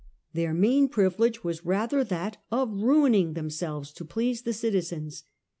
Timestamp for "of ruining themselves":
2.49-3.91